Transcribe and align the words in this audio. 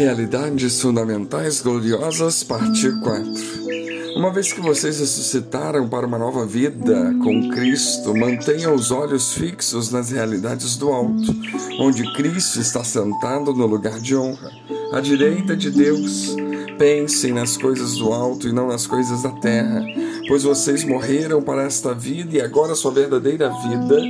Realidades 0.00 0.80
Fundamentais 0.80 1.60
Gloriosas, 1.60 2.42
parte 2.42 2.90
4. 3.02 4.16
Uma 4.16 4.32
vez 4.32 4.50
que 4.50 4.58
vocês 4.58 4.98
ressuscitaram 4.98 5.86
para 5.90 6.06
uma 6.06 6.16
nova 6.16 6.46
vida 6.46 7.14
com 7.22 7.50
Cristo, 7.50 8.16
mantenham 8.16 8.74
os 8.74 8.90
olhos 8.90 9.34
fixos 9.34 9.90
nas 9.90 10.10
realidades 10.10 10.78
do 10.78 10.88
alto, 10.88 11.36
onde 11.78 12.10
Cristo 12.14 12.60
está 12.60 12.82
sentado 12.82 13.52
no 13.52 13.66
lugar 13.66 14.00
de 14.00 14.16
honra, 14.16 14.50
à 14.90 15.02
direita 15.02 15.54
de 15.54 15.70
Deus. 15.70 16.34
Pensem 16.78 17.34
nas 17.34 17.58
coisas 17.58 17.96
do 17.96 18.10
alto 18.10 18.48
e 18.48 18.52
não 18.52 18.68
nas 18.68 18.86
coisas 18.86 19.22
da 19.22 19.32
terra, 19.32 19.84
pois 20.26 20.44
vocês 20.44 20.82
morreram 20.82 21.42
para 21.42 21.64
esta 21.64 21.92
vida 21.92 22.38
e 22.38 22.40
agora 22.40 22.74
sua 22.74 22.90
verdadeira 22.90 23.50
vida 23.50 24.00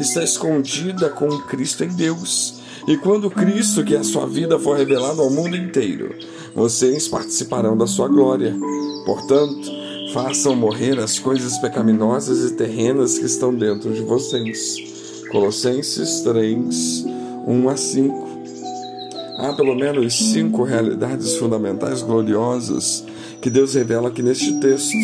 está 0.00 0.22
escondida 0.22 1.10
com 1.10 1.28
Cristo 1.40 1.82
em 1.82 1.88
Deus. 1.88 2.59
E 2.90 2.96
quando 2.96 3.30
Cristo, 3.30 3.84
que 3.84 3.94
é 3.94 3.98
a 3.98 4.02
sua 4.02 4.26
vida, 4.26 4.58
for 4.58 4.76
revelado 4.76 5.22
ao 5.22 5.30
mundo 5.30 5.56
inteiro, 5.56 6.12
vocês 6.52 7.06
participarão 7.06 7.76
da 7.76 7.86
sua 7.86 8.08
glória. 8.08 8.52
Portanto, 9.06 9.70
façam 10.12 10.56
morrer 10.56 10.98
as 10.98 11.16
coisas 11.16 11.56
pecaminosas 11.58 12.50
e 12.50 12.56
terrenas 12.56 13.16
que 13.16 13.26
estão 13.26 13.54
dentro 13.54 13.92
de 13.92 14.00
vocês. 14.00 14.74
Colossenses 15.30 16.22
3, 16.22 17.04
1 17.46 17.68
a 17.68 17.76
5. 17.76 18.28
Há 19.38 19.52
pelo 19.52 19.76
menos 19.76 20.32
cinco 20.32 20.64
realidades 20.64 21.36
fundamentais 21.36 22.02
gloriosas 22.02 23.04
que 23.40 23.50
Deus 23.50 23.72
revela 23.72 24.08
aqui 24.08 24.20
neste 24.20 24.58
texto. 24.58 24.96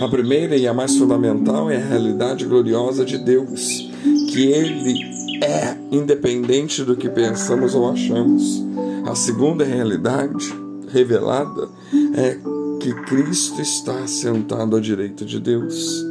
A 0.00 0.06
primeira 0.06 0.56
e 0.56 0.68
a 0.68 0.72
mais 0.72 0.96
fundamental 0.96 1.68
é 1.72 1.76
a 1.76 1.86
realidade 1.88 2.44
gloriosa 2.44 3.04
de 3.04 3.18
Deus, 3.18 3.90
que 4.32 4.46
Ele 4.52 5.25
é 5.42 5.76
independente 5.90 6.82
do 6.84 6.96
que 6.96 7.08
pensamos 7.08 7.74
ou 7.74 7.90
achamos. 7.90 8.64
A 9.06 9.14
segunda 9.14 9.64
realidade 9.64 10.52
revelada 10.88 11.68
é 12.14 12.38
que 12.80 12.94
Cristo 13.04 13.60
está 13.60 14.06
sentado 14.06 14.76
à 14.76 14.80
direita 14.80 15.24
de 15.24 15.40
Deus. 15.40 16.02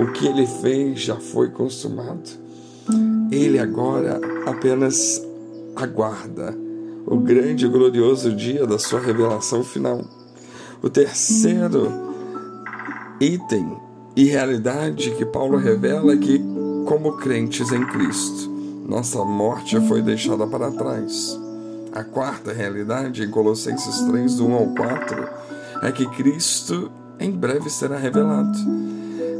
O 0.00 0.12
que 0.12 0.26
ele 0.26 0.46
fez 0.46 1.00
já 1.00 1.16
foi 1.16 1.50
consumado. 1.50 2.30
Ele 3.30 3.58
agora 3.58 4.20
apenas 4.46 5.22
aguarda 5.76 6.56
o 7.06 7.16
grande 7.18 7.66
e 7.66 7.68
glorioso 7.68 8.34
dia 8.34 8.66
da 8.66 8.78
sua 8.78 9.00
revelação 9.00 9.64
final. 9.64 10.02
O 10.82 10.90
terceiro 10.90 11.88
item 13.20 13.76
e 14.16 14.24
realidade 14.24 15.10
que 15.12 15.24
Paulo 15.24 15.56
revela 15.56 16.12
é 16.12 16.16
que 16.16 16.51
como 16.92 17.16
crentes 17.16 17.72
em 17.72 17.86
Cristo. 17.86 18.50
Nossa 18.86 19.24
morte 19.24 19.80
foi 19.88 20.02
deixada 20.02 20.46
para 20.46 20.70
trás. 20.70 21.40
A 21.90 22.04
quarta 22.04 22.52
realidade, 22.52 23.22
em 23.22 23.30
Colossenses 23.30 24.02
3, 24.02 24.34
do 24.34 24.46
1 24.46 24.54
ao 24.54 24.66
4, 24.74 25.28
é 25.84 25.90
que 25.90 26.04
Cristo 26.08 26.92
em 27.18 27.30
breve 27.30 27.70
será 27.70 27.96
revelado. 27.96 28.58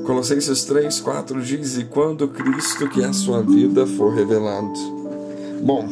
Colossenses 0.07 0.65
3, 0.65 0.99
4 1.01 1.43
diz: 1.43 1.77
E 1.77 1.85
quando 1.85 2.27
Cristo, 2.27 2.89
que 2.89 3.03
é 3.03 3.07
a 3.09 3.13
sua 3.13 3.43
vida, 3.43 3.87
for 3.87 4.15
revelado. 4.15 4.73
Bom, 5.63 5.87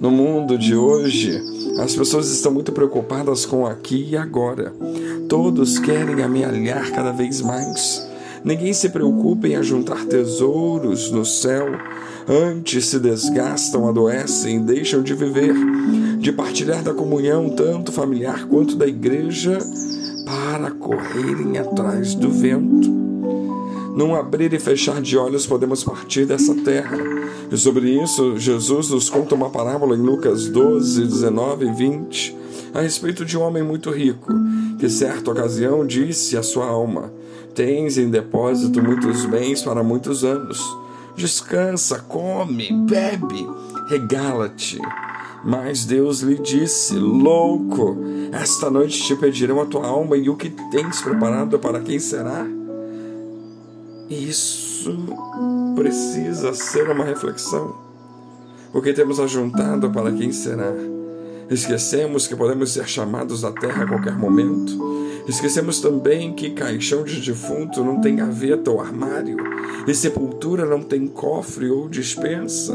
no 0.00 0.10
mundo 0.10 0.56
de 0.56 0.74
hoje, 0.74 1.38
as 1.78 1.94
pessoas 1.94 2.30
estão 2.30 2.50
muito 2.50 2.72
preocupadas 2.72 3.44
com 3.44 3.66
aqui 3.66 4.12
e 4.12 4.16
agora. 4.16 4.72
Todos 5.28 5.78
querem 5.78 6.22
amealhar 6.22 6.90
cada 6.90 7.12
vez 7.12 7.42
mais 7.42 8.15
Ninguém 8.46 8.72
se 8.72 8.90
preocupa 8.90 9.48
em 9.48 9.56
ajuntar 9.56 10.04
tesouros 10.04 11.10
no 11.10 11.24
céu. 11.24 11.66
Antes 12.28 12.86
se 12.86 13.00
desgastam, 13.00 13.88
adoecem, 13.88 14.62
deixam 14.62 15.02
de 15.02 15.14
viver, 15.14 15.52
de 16.20 16.30
partilhar 16.30 16.80
da 16.80 16.94
comunhão, 16.94 17.50
tanto 17.50 17.90
familiar 17.90 18.46
quanto 18.46 18.76
da 18.76 18.86
igreja, 18.86 19.58
para 20.24 20.70
correrem 20.70 21.58
atrás 21.58 22.14
do 22.14 22.30
vento. 22.30 22.88
Num 23.96 24.14
abrir 24.14 24.52
e 24.52 24.60
fechar 24.60 25.02
de 25.02 25.18
olhos 25.18 25.44
podemos 25.44 25.82
partir 25.82 26.24
dessa 26.24 26.54
terra. 26.54 26.98
E 27.50 27.56
sobre 27.56 28.00
isso, 28.00 28.38
Jesus 28.38 28.90
nos 28.90 29.10
conta 29.10 29.34
uma 29.34 29.50
parábola 29.50 29.96
em 29.96 30.00
Lucas 30.00 30.46
12, 30.46 31.04
19 31.04 31.66
e 31.66 31.72
20, 31.72 32.36
a 32.72 32.80
respeito 32.80 33.24
de 33.24 33.36
um 33.36 33.40
homem 33.40 33.64
muito 33.64 33.90
rico, 33.90 34.32
que 34.78 34.88
certa 34.88 35.30
ocasião 35.30 35.86
disse 35.86 36.36
à 36.36 36.42
sua 36.42 36.66
alma: 36.66 37.12
Tens 37.54 37.96
em 37.96 38.10
depósito 38.10 38.82
muitos 38.82 39.24
bens 39.24 39.62
para 39.62 39.82
muitos 39.82 40.24
anos. 40.24 40.60
Descansa, 41.16 42.00
come, 42.00 42.70
bebe, 42.72 43.46
regala-te. 43.88 44.78
Mas 45.44 45.84
Deus 45.84 46.20
lhe 46.20 46.38
disse: 46.38 46.94
Louco, 46.96 47.96
esta 48.32 48.70
noite 48.70 49.02
te 49.02 49.16
pedirão 49.16 49.60
a 49.60 49.66
tua 49.66 49.86
alma 49.86 50.16
e 50.16 50.28
o 50.28 50.36
que 50.36 50.50
tens 50.70 51.00
preparado 51.00 51.58
para 51.58 51.80
quem 51.80 51.98
será? 51.98 52.46
Isso 54.10 54.94
precisa 55.74 56.52
ser 56.52 56.90
uma 56.90 57.04
reflexão. 57.04 57.74
O 58.72 58.82
que 58.82 58.92
temos 58.92 59.18
ajuntado 59.18 59.90
para 59.90 60.12
quem 60.12 60.30
será? 60.30 60.72
Esquecemos 61.48 62.26
que 62.26 62.34
podemos 62.34 62.72
ser 62.72 62.88
chamados 62.88 63.42
da 63.42 63.52
terra 63.52 63.84
a 63.84 63.86
qualquer 63.86 64.16
momento. 64.18 64.86
Esquecemos 65.28 65.80
também 65.80 66.32
que 66.32 66.50
caixão 66.50 67.04
de 67.04 67.20
defunto 67.20 67.84
não 67.84 68.00
tem 68.00 68.16
gaveta 68.16 68.70
ou 68.70 68.80
armário, 68.80 69.36
e 69.86 69.94
sepultura 69.94 70.66
não 70.66 70.82
tem 70.82 71.06
cofre 71.06 71.70
ou 71.70 71.88
dispensa. 71.88 72.74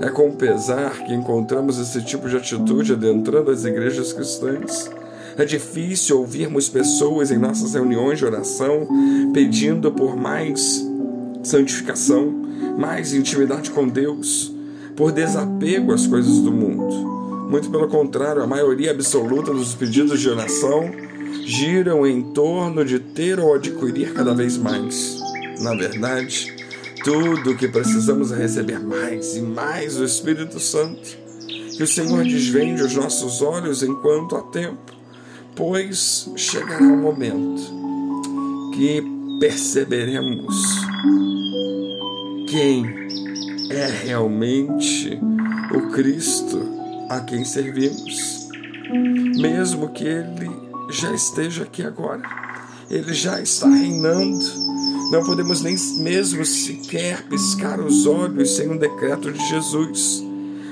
É 0.00 0.08
com 0.10 0.30
pesar 0.32 1.04
que 1.04 1.14
encontramos 1.14 1.78
esse 1.78 2.04
tipo 2.04 2.28
de 2.28 2.36
atitude 2.36 2.92
adentrando 2.92 3.50
as 3.50 3.64
igrejas 3.64 4.12
cristãs. 4.12 4.90
É 5.36 5.44
difícil 5.44 6.18
ouvirmos 6.18 6.68
pessoas 6.68 7.30
em 7.30 7.38
nossas 7.38 7.74
reuniões 7.74 8.18
de 8.18 8.24
oração 8.24 8.86
pedindo 9.32 9.90
por 9.90 10.16
mais 10.16 10.84
santificação, 11.42 12.32
mais 12.78 13.12
intimidade 13.12 13.70
com 13.70 13.88
Deus, 13.88 14.54
por 14.94 15.12
desapego 15.12 15.92
às 15.92 16.06
coisas 16.06 16.38
do 16.40 16.52
mundo. 16.52 17.15
Muito 17.48 17.70
pelo 17.70 17.88
contrário, 17.88 18.42
a 18.42 18.46
maioria 18.46 18.90
absoluta 18.90 19.52
dos 19.52 19.74
pedidos 19.74 20.20
de 20.20 20.28
oração 20.28 20.90
giram 21.44 22.04
em 22.04 22.20
torno 22.32 22.84
de 22.84 22.98
ter 22.98 23.38
ou 23.38 23.54
adquirir 23.54 24.12
cada 24.12 24.34
vez 24.34 24.58
mais. 24.58 25.16
Na 25.60 25.74
verdade, 25.74 26.54
tudo 27.04 27.52
o 27.52 27.56
que 27.56 27.68
precisamos 27.68 28.32
é 28.32 28.36
receber 28.36 28.80
mais 28.80 29.36
e 29.36 29.40
mais 29.40 29.94
do 29.94 30.04
Espírito 30.04 30.58
Santo. 30.58 31.16
Que 31.76 31.82
o 31.84 31.86
Senhor 31.86 32.24
desvende 32.24 32.82
os 32.82 32.94
nossos 32.94 33.40
olhos 33.42 33.82
enquanto 33.82 34.34
há 34.34 34.42
tempo, 34.42 34.92
pois 35.54 36.28
chegará 36.34 36.82
o 36.82 36.96
momento 36.96 37.62
que 38.74 39.02
perceberemos 39.38 40.56
quem 42.48 42.84
é 43.70 43.86
realmente 43.86 45.20
o 45.74 45.92
Cristo 45.92 46.75
a 47.08 47.20
quem 47.20 47.44
servimos, 47.44 48.48
mesmo 49.36 49.88
que 49.90 50.04
Ele 50.04 50.50
já 50.90 51.12
esteja 51.12 51.64
aqui 51.64 51.82
agora, 51.82 52.22
Ele 52.90 53.12
já 53.12 53.40
está 53.40 53.68
reinando. 53.68 54.44
Não 55.10 55.24
podemos 55.24 55.62
nem 55.62 55.76
mesmo 55.98 56.44
sequer 56.44 57.26
piscar 57.28 57.80
os 57.80 58.06
olhos 58.06 58.56
sem 58.56 58.68
um 58.68 58.76
decreto 58.76 59.32
de 59.32 59.48
Jesus. 59.48 60.22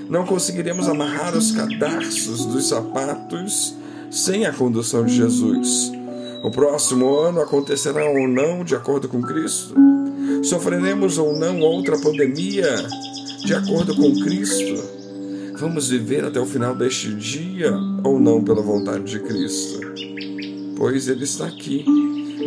Não 0.08 0.26
conseguiremos 0.26 0.88
amarrar 0.88 1.36
os 1.36 1.52
cadarços 1.52 2.44
dos 2.46 2.68
sapatos 2.68 3.74
sem 4.10 4.44
a 4.44 4.52
condução 4.52 5.04
de 5.04 5.14
Jesus. 5.14 5.92
O 6.42 6.50
próximo 6.50 7.16
ano 7.16 7.40
acontecerá 7.40 8.04
ou 8.04 8.28
não 8.28 8.64
de 8.64 8.74
acordo 8.74 9.08
com 9.08 9.22
Cristo? 9.22 9.74
Sofreremos 10.42 11.16
ou 11.16 11.38
não 11.38 11.60
outra 11.60 11.98
pandemia 11.98 12.86
de 13.44 13.54
acordo 13.54 13.94
com 13.94 14.14
Cristo? 14.20 15.03
Vamos 15.56 15.88
viver 15.88 16.24
até 16.24 16.40
o 16.40 16.46
final 16.46 16.74
deste 16.74 17.14
dia 17.14 17.72
ou 18.02 18.18
não 18.18 18.42
pela 18.42 18.60
vontade 18.60 19.04
de 19.04 19.20
Cristo? 19.20 19.80
Pois 20.76 21.06
Ele 21.06 21.22
está 21.22 21.46
aqui, 21.46 21.84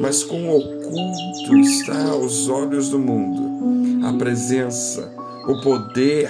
mas 0.02 0.24
com 0.24 0.50
oculto 0.50 1.58
está 1.62 2.10
aos 2.10 2.50
olhos 2.50 2.90
do 2.90 3.00
mundo 3.00 4.06
a 4.06 4.14
presença, 4.14 5.10
o 5.48 5.62
poder, 5.62 6.30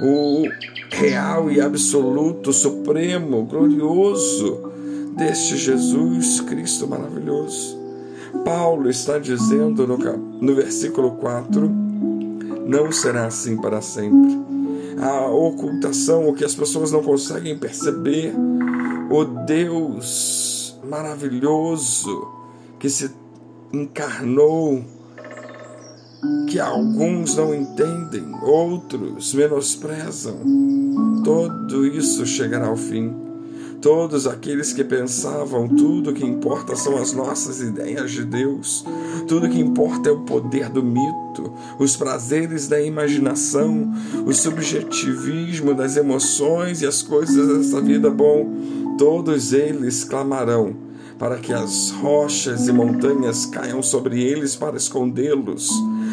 o 0.00 0.44
real 0.90 1.50
e 1.50 1.60
absoluto, 1.60 2.52
supremo, 2.52 3.44
glorioso 3.44 4.70
deste 5.16 5.56
Jesus 5.56 6.40
Cristo 6.42 6.86
maravilhoso. 6.86 7.76
Paulo 8.44 8.88
está 8.88 9.18
dizendo 9.18 9.86
no, 9.86 9.98
no 9.98 10.54
versículo 10.54 11.12
4: 11.16 11.68
Não 12.66 12.92
será 12.92 13.26
assim 13.26 13.56
para 13.56 13.80
sempre 13.80 14.52
a 15.02 15.26
ocultação, 15.26 16.28
o 16.28 16.32
que 16.32 16.44
as 16.44 16.54
pessoas 16.54 16.92
não 16.92 17.02
conseguem 17.02 17.58
perceber, 17.58 18.32
o 19.10 19.24
Deus 19.24 20.78
maravilhoso 20.88 22.28
que 22.78 22.88
se 22.88 23.10
encarnou, 23.72 24.84
que 26.48 26.60
alguns 26.60 27.36
não 27.36 27.52
entendem, 27.52 28.32
outros 28.42 29.34
menosprezam. 29.34 30.36
tudo 31.24 31.84
isso 31.84 32.24
chegará 32.24 32.68
ao 32.68 32.76
fim. 32.76 33.31
Todos 33.82 34.28
aqueles 34.28 34.72
que 34.72 34.84
pensavam 34.84 35.66
tudo 35.66 36.12
que 36.12 36.24
importa 36.24 36.76
são 36.76 36.96
as 36.96 37.12
nossas 37.12 37.60
ideias 37.60 38.12
de 38.12 38.24
Deus, 38.24 38.84
tudo 39.26 39.48
que 39.48 39.58
importa 39.58 40.08
é 40.08 40.12
o 40.12 40.20
poder 40.20 40.68
do 40.68 40.84
mito, 40.84 41.52
os 41.80 41.96
prazeres 41.96 42.68
da 42.68 42.80
imaginação, 42.80 43.92
o 44.24 44.32
subjetivismo 44.32 45.74
das 45.74 45.96
emoções 45.96 46.80
e 46.80 46.86
as 46.86 47.02
coisas 47.02 47.48
dessa 47.48 47.80
vida. 47.80 48.08
Bom, 48.08 48.54
todos 48.96 49.52
eles 49.52 50.04
clamarão 50.04 50.76
para 51.18 51.38
que 51.38 51.52
as 51.52 51.90
rochas 51.90 52.68
e 52.68 52.72
montanhas 52.72 53.46
caiam 53.46 53.82
sobre 53.82 54.22
eles 54.22 54.54
para 54.54 54.76
escondê-los, 54.76 55.72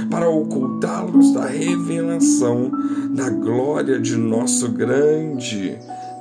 para 0.09 0.27
ocultá-los 0.27 1.33
da 1.33 1.45
revelação 1.45 2.71
da 3.11 3.29
glória 3.29 3.99
de 3.99 4.17
nosso 4.17 4.69
grande 4.69 5.77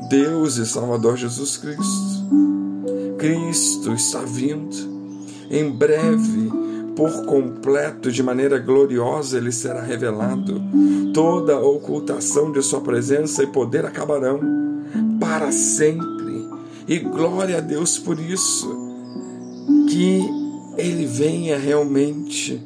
Deus 0.07 0.57
e 0.57 0.67
Salvador 0.67 1.17
Jesus 1.17 1.57
Cristo. 1.57 2.29
Cristo 3.19 3.93
está 3.93 4.21
vindo. 4.21 4.77
Em 5.51 5.71
breve, 5.71 6.51
por 6.95 7.27
completo, 7.27 8.13
de 8.13 8.23
maneira 8.23 8.59
gloriosa, 8.59 9.37
ele 9.37 9.51
será 9.51 9.83
revelado. 9.83 10.63
Toda 11.13 11.55
a 11.55 11.61
ocultação 11.61 12.53
de 12.53 12.63
sua 12.63 12.81
presença 12.81 13.43
e 13.43 13.49
poder 13.49 13.85
acabarão 13.85 14.41
para 15.19 15.51
sempre. 15.51 16.49
E 16.87 16.99
glória 17.01 17.59
a 17.59 17.61
Deus 17.61 17.99
por 17.99 18.21
isso. 18.21 18.69
Que 19.91 20.25
ele 20.77 21.07
venha 21.07 21.59
realmente 21.59 22.63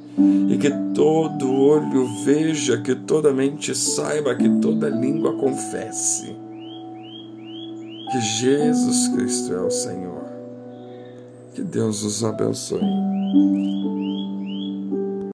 e 0.48 0.58
que 0.58 0.70
todo 0.94 1.50
olho 1.50 2.06
veja, 2.24 2.80
que 2.82 2.94
toda 2.94 3.32
mente 3.32 3.74
saiba, 3.74 4.34
que 4.34 4.48
toda 4.60 4.88
língua 4.88 5.34
confesse 5.38 6.36
que 8.12 8.20
Jesus 8.20 9.08
Cristo 9.08 9.54
é 9.54 9.60
o 9.62 9.70
Senhor. 9.70 10.22
Que 11.54 11.62
Deus 11.62 12.02
os 12.02 12.22
abençoe. 12.22 12.80